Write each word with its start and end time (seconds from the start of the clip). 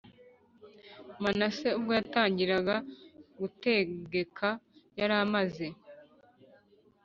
Manase 1.21 1.67
ubwo 1.77 1.91
yatangiraga 1.99 2.75
gutegeka 3.39 4.47
yari 4.99 5.15
amaze 5.23 5.65